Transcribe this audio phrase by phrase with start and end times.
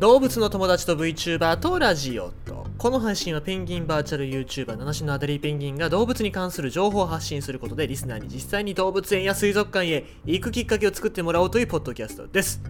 [0.00, 2.66] 動物の友達と VTuber とラジオと。
[2.78, 12.60] この配信はペンギンバーチャル YouTuber 七種のアデリーペンギンが動物に関する情報を発信することでリスナーに実際に動物園や水族館へ行くきっかけを作ってもらおうというポッドキャストです。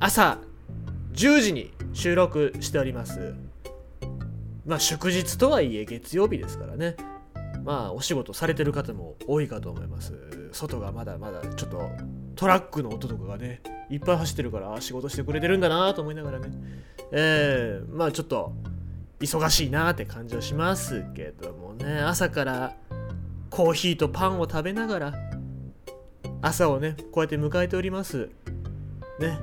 [0.00, 0.38] 朝
[1.12, 3.34] 10時に収録しております。
[4.66, 6.96] まあ祝日とはいえ月曜日ですからね。
[7.62, 10.12] まあお仕事されてる方も多いかと思います。
[10.50, 11.88] 外がまだまだちょっと
[12.36, 16.48] トラックの音とかがねいっぱい走ってるから仕事してくれてるんだなと思いながらね。
[17.12, 18.52] えー、まあちょっと
[19.20, 22.00] 忙しいなって感じはしますけどもね。
[22.00, 22.74] 朝から
[23.50, 25.14] コーヒーとパンを食べながら
[26.42, 28.28] 朝をねこうやって迎えております。
[29.20, 29.38] ね。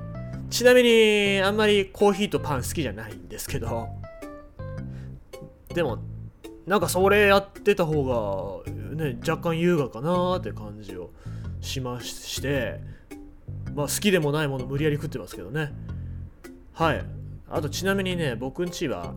[0.49, 3.87] ちなみにあんまりコーヒーとパン好きじゃないんですけど。
[5.73, 5.99] でも
[6.65, 11.11] なんかそれやってた方がね若干優雅かなって感じを
[11.61, 12.79] しまして
[13.73, 15.71] まあ好きでもないもの無理やり食ってますけどね。
[16.73, 17.05] はい。
[17.49, 19.13] あとちなみにね僕んちは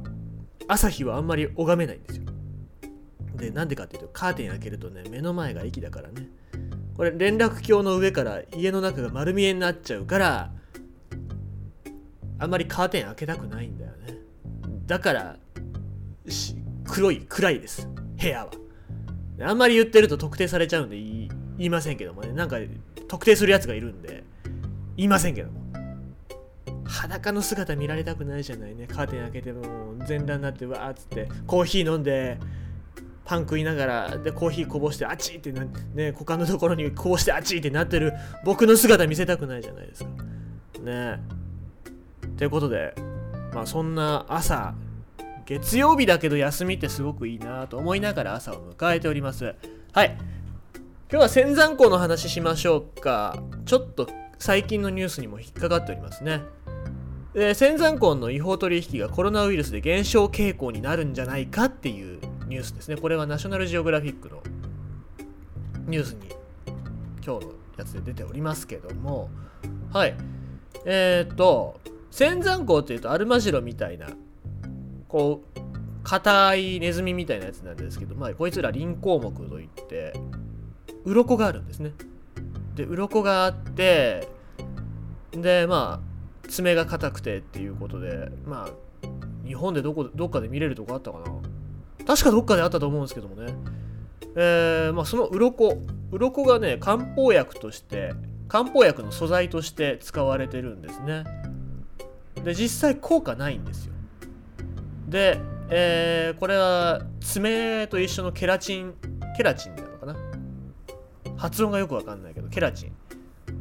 [0.69, 2.25] 朝日はあんまり拝めないんですよ。
[3.37, 6.29] でなんでかっていうとカーテン開けるとね目の前が駅だからね。
[6.97, 10.53] これ連絡橋の上から家の中が丸見えになっちゃうから
[12.39, 14.19] あんまりカーテン開けたくないんだよね。
[14.87, 15.37] だから
[16.85, 17.89] 黒い暗いです。
[18.21, 18.53] 部屋は。
[19.41, 22.33] あんまり言ってると特定されちゃうんで言い言いませんけどもね。
[22.33, 22.57] なんか
[23.09, 24.25] 特定するやつがいるんで。
[24.97, 25.61] 言いませんけども。
[26.85, 28.87] 裸の姿見られたくないじゃないね。
[28.87, 29.63] カーテン開けても
[30.07, 31.29] 全裸になってわーっつって。
[31.47, 32.39] コーヒー飲んで
[33.25, 38.13] パン食いながらでコーヒーこぼしてあっちってなね他のところにこぼしてあっちってなってる
[38.45, 40.11] 僕の姿見せたくないじゃないですか。
[40.11, 40.17] ね。
[40.87, 41.19] え
[42.37, 42.95] ということで
[43.53, 44.75] まあそんな朝
[45.47, 49.55] 月曜日だけど休みってすごくいいなと思いながら朝を迎えております。
[49.93, 50.17] はい。
[51.11, 53.37] 今日は仙山港の話しましょうか。
[53.67, 56.41] ちょっと最近のニュースにも引っかかっておりますね。
[57.35, 62.97] で仙山港の違法取引がコロナウイルスで減少傾向になるんじゃないかっていうニュースですね。
[62.97, 64.43] これはナショナルジオグラフィックの
[65.87, 66.31] ニュースに
[67.25, 69.29] 今日のやつで出ておりますけども。
[69.93, 70.17] はい。
[70.87, 74.07] えっ、ー、と仙山港っていうとアルマジロみたいな
[75.07, 75.61] こう
[76.03, 80.15] 硬いネズミみたいなやつなんですけど、まあ、こいつら輪項目といって
[81.05, 81.93] 鱗があるんですね。
[82.75, 84.29] で鱗があって
[85.33, 89.07] でまあ爪が硬くてっていうことでまあ
[89.47, 91.25] 日本でどこどっかで見れるとこあったかな。
[92.07, 93.55] 確かどっかであったと思うんですけどもね。
[94.37, 95.79] えー、まあその鱗
[96.11, 98.15] 鱗がね漢方薬として
[98.49, 101.25] 漢方薬の素材として使われてるんですね。
[102.43, 103.95] で実際効果ないんですよ。
[105.09, 105.39] で、
[105.71, 108.95] えー、これは爪と一緒のケラチン
[109.37, 109.84] ケラチンなのかな
[111.45, 112.93] 発音がよくわかんないけどケラチン、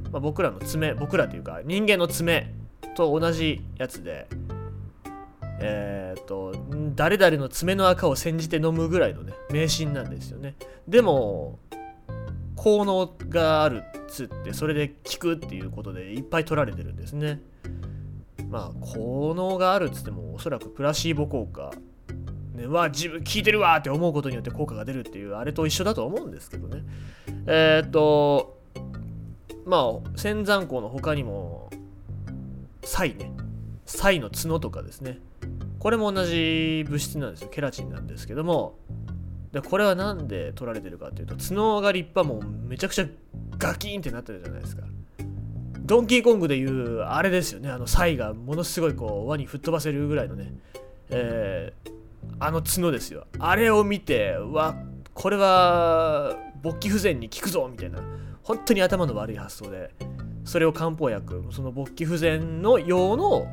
[0.10, 2.54] まあ、僕らの爪僕らというか人間の爪
[2.96, 4.26] と同じやつで
[5.60, 6.54] えっ、と
[6.96, 10.56] 誰々の爪の赤を煎じて飲むぐらいのね迷信なんですよね。
[10.88, 11.60] でも
[12.56, 17.42] 効能があるっつってそれで効くっていうことでいっぱい取られてるんですね。
[18.50, 21.72] まあ効能があるっつってもおそらくプラシーボ効果
[22.53, 26.84] ね、わ自分聞いてるわって思うことによって効果が出るっていうあれと一緒だと思うんですけどね。
[27.47, 28.59] えー、っと
[29.66, 31.69] まあ仙山港の他にも
[32.84, 33.31] サイね。
[33.86, 35.19] サイの角とかですね。
[35.80, 37.50] これも同じ物質なんですよ。
[37.50, 38.78] ケラチンなんですけども。
[39.52, 43.06] でこれは何で取られてるかっていうと角が立派もうめちゃくちゃ
[43.59, 44.84] ガキンってなってるじゃないですか。
[45.85, 47.70] ドンキーコングでいうあれですよね。
[47.70, 50.53] あのサイがものすごいこう輪に吹っ飛ばせるぐらいのね。
[51.09, 51.91] えー、
[52.39, 53.28] あの角ですよ。
[53.39, 54.75] あれを見てわ
[55.13, 58.00] これは勃起不全に効くぞみたいな。
[58.44, 59.91] 本当に頭の悪い発想で
[60.44, 63.47] それを漢方薬その勃起不全の用の、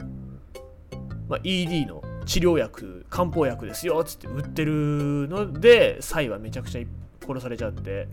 [1.29, 6.83] まあ、ED の治療薬漢方薬ですよっつって売ってるのでサイはめちゃくちゃ
[7.27, 8.09] 殺されちゃって、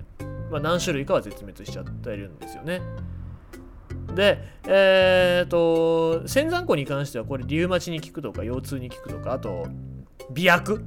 [0.51, 2.81] まあ、何種類かは絶滅しちゃってるんですよね。
[4.13, 9.68] でえっ、と仙山湖に関してはこれリウマチに効くとか腰痛に効くとかあと
[10.31, 10.83] 美薬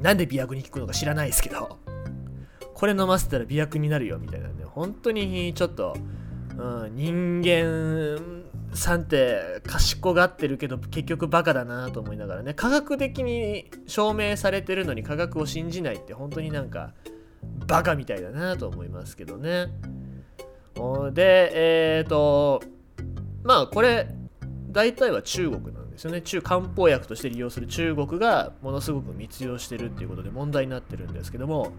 [0.00, 1.78] なんで美薬に効くのか知らないですけど、
[2.74, 5.96] これ飲ませたら美薬になるよみたいなんで、本当にちょっと、
[6.58, 8.44] うん、人間
[8.74, 12.54] さんって賢がってるけど結局バカだなと思いながらね。
[12.54, 16.92] 科学的に証明されてるのに科学を信じないって本当になんか
[17.66, 19.68] バカみたいだなと思いますけどね。
[21.12, 22.62] でえっ、ー、と
[23.42, 24.08] まあこれ
[24.70, 26.20] 大体は中国のですよね。
[26.20, 31.72] 中漢方薬として利用する中国がものすごく密輸してるっていうことで問題になってるんですけども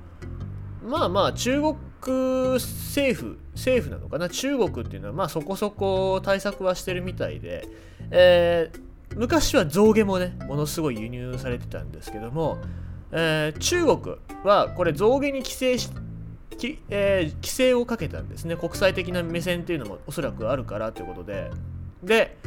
[0.83, 1.75] まあまあ中国
[2.55, 4.29] 政府政府なのかな？
[4.29, 7.67] 中国っていうのはまあそこそこ対策はしてるみたいで、
[8.11, 12.59] えー、昔は象牙もねものすごい輸入されてたんですけども、
[13.11, 15.89] えー、中国はこれ象牙に規制し
[16.57, 18.55] き、えー、規制をかけたんですね。
[18.55, 21.51] 国際的な目線っていうのもおそらくあるからということで。
[22.03, 22.37] で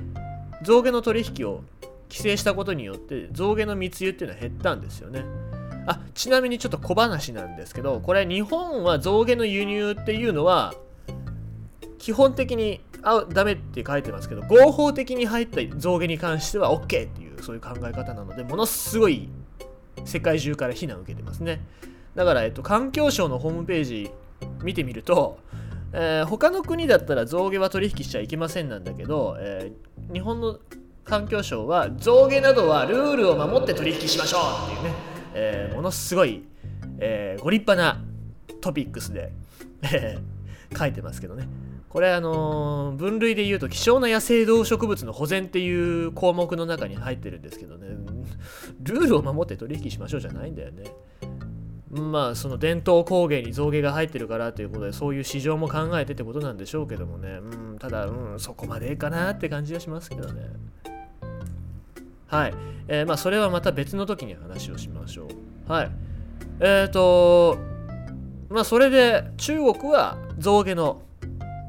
[0.63, 1.63] 象牙の取引を
[2.11, 5.25] 規制したことによって象牙の密輸っていうのは減ったんですよね。
[5.87, 10.75] あちなみにちょっと小話なんですけどこれ日本は象牙の輸入っていうのは
[11.99, 19.31] 基本的にあダメって書いてますけど合法的に入った象牙に関しては OK っていうそういう考え方なのでものすごい
[20.05, 21.61] 世界中から非難を受けてますね。
[22.15, 24.11] だから、えっと、環境省のホームページ
[24.63, 25.39] 見てみると、
[25.93, 30.59] えー、他の国だったら象牙は取引しちゃいけませんなんだけど、えー、日本の
[31.05, 34.95] 環境省は象牙などはルールを守って取引しましょうっていうね、
[35.35, 36.45] えー、ものすごい、
[36.99, 38.05] えー、ご立派な
[38.61, 39.33] トピックスで、
[40.77, 41.49] 書いてますけどね。
[41.89, 47.87] これあのー、分類で言うと希少な野生動植物の保全っていう項目の中に入ってるんですけどね。
[48.83, 50.85] ルールを守って取引しましょうじゃないんだよね。
[51.91, 60.43] まあその伝統工芸に象牙が入ってるからということでそういう市場も考えてってことなんでしょうけどもね、うん、ただ、うん、そこまでかなって感じはしますけどね。
[62.27, 62.55] はい、
[62.89, 65.29] えー、まあそれはまた別の時に話をしましょ
[65.69, 65.73] う。
[65.73, 65.91] はい。
[66.61, 67.57] えっ、ー、と
[68.51, 71.03] まあそれで中国は象牙の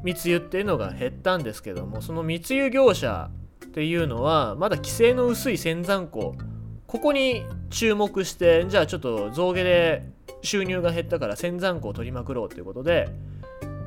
[0.02, 3.30] 密輸っていうのが減ったんですけどもその密輸業者
[3.66, 6.34] っていうのはまだ規制の薄い仙山港
[6.90, 10.10] ここに注目してじゃあちょっと象牙で
[10.42, 13.08] 収入が減ったから仙山港を取りまくろうということで、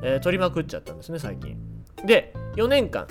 [0.02, 1.58] えー、取りまくっちゃったんですね最近。
[2.06, 3.06] で4年間。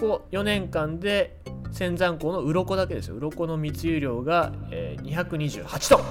[0.00, 1.36] ここ4年間で
[1.70, 3.14] 仙山港の鱗だけですよ。
[3.14, 6.04] 鱗の密輸量が、えー、228トン。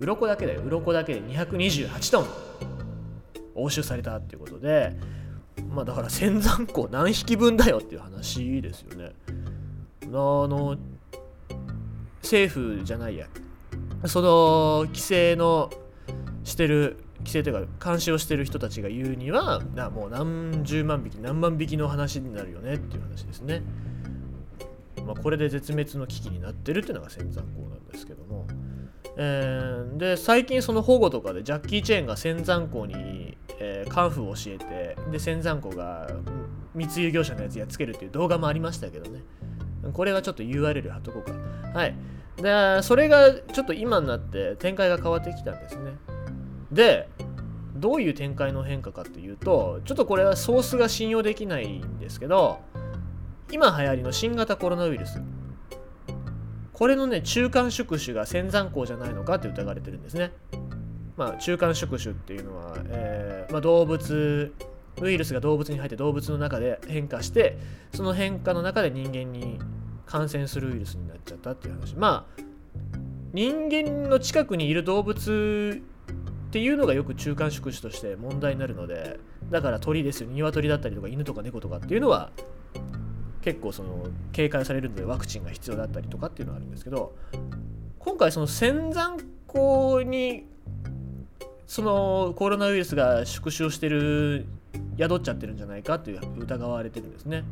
[0.00, 0.60] 鱗だけだよ。
[0.60, 2.26] 鱗だけで228トン。
[3.54, 4.92] 押収されたっていうことで
[5.74, 9.12] まあだから仙山港何匹分だよっていう話ですよね。
[10.04, 10.76] あの
[12.22, 13.26] 政府じゃないや。
[14.06, 15.70] その規制の
[16.44, 23.62] してる規制というか監視をしてる人たちが言うにはなもう何十万匹何万匹の話になるよねっていう話ですね。
[25.04, 28.46] まあ、これで絶滅の危機になってるっていうのが仙山港なんですけども、
[29.16, 36.08] えー、で最近その保護とかでジャッキー・チェーンが仙山港に、えー、カンフーを教えてで仙山港が
[36.74, 39.22] 密輸業者のやつやっつけるっていう動画もありましたけどね。
[39.92, 41.32] これはちょっと URL 貼っとこうか。
[41.78, 41.94] はい。
[42.36, 45.92] でそれがちょっと今になって展開が変わってきたんですね。
[46.70, 47.08] で
[47.74, 52.60] どういう展開の変化かっていうとちょっとこれはソースが信用できないんですけど
[53.50, 55.20] 今流行りの新型コロナウイルス。
[56.72, 60.32] これのね中間宿主が仙山港じゃないのかって疑われてるんですね。
[61.16, 64.52] まあ中間宿主っていうのは、えーまあ、動物
[65.00, 67.58] ウイルスが動物に入って動物の中で変化して
[67.94, 69.58] その変化の中で人間に
[70.06, 71.96] 感染するウイルスになっちゃったっていう話。
[71.96, 72.42] まあ
[73.32, 75.82] 人間の近くにいる動物
[76.48, 80.30] っていうのがよく中間宿主として問題になるのでだから鳥ですよ。
[80.30, 82.30] 鶏だったりとか犬とか猫とかっていうのは
[83.42, 87.14] 結構その警戒されるのでワクチンが必要だったりとかっていうのはあるんですけど
[87.98, 90.46] 今回その仙山港に
[91.66, 94.46] そのコロナウイルスが縮小してる
[94.98, 97.44] 宿っちゃってるんじゃないかっていう疑われてるんですね。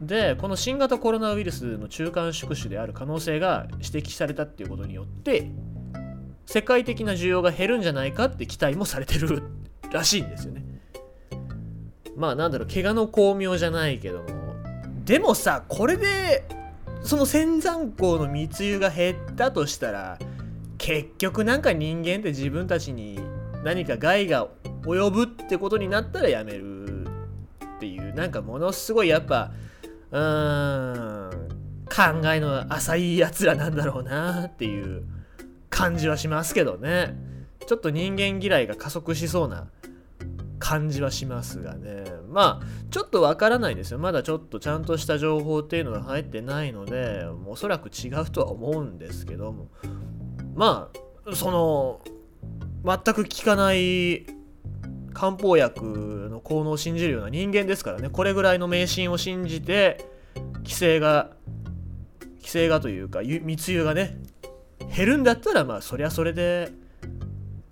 [0.00, 5.50] でこの新型コロナウイルスの中間宿主である可能性が指摘されたっていうことによって
[6.46, 9.42] 世界的な需要が減るんじゃないかって期待もされてる
[9.92, 10.64] らしいんですよね
[12.16, 14.54] まあなんだろう怪我の巧妙じゃないけども
[15.04, 16.44] でもさこれで
[17.02, 20.18] その仙山港の密輸が減ったとしたら
[20.78, 23.20] 結局なんか人間って自分たちに
[23.62, 24.48] 何か害が
[24.84, 27.08] 及ぶってことになったらやめるっ
[27.80, 29.52] ていうなんかものすごいやっぱ
[30.10, 31.48] うーん
[31.84, 35.04] 考えの浅いやつらなんだろうなっていう
[35.70, 37.16] 感じはしますけどね。
[37.66, 39.68] ちょっと人間嫌いが加速しそうな
[40.58, 42.04] 感じはしますがね。
[42.28, 43.98] まあちょっとわからないですよ。
[43.98, 49.68] まだちょっとちゃんとした情報っていうのが入ってないのでおそらく違うとは思うんですけども。
[50.54, 50.90] ま
[51.26, 52.00] あその
[52.84, 54.26] 全く効かない
[55.14, 58.10] 漢方薬の効能を信じるような人間ですからね。
[58.10, 60.04] これぐらいの迷信を信じて
[60.58, 61.30] 規制が
[62.38, 64.18] 規制がというか密輸がね
[64.94, 66.72] 減るんだったらまあそりゃそれで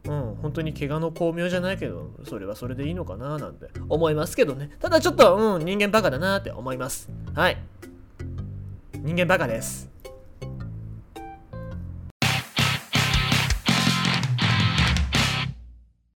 [0.05, 4.71] うん本当に怪我の巧妙じゃないけどそれはそれでいいのかななんて思いますけどね。
[4.81, 7.11] ただちょっとうん人間バカだなって思います。
[7.35, 7.59] はい。
[8.95, 9.91] 人間バカです。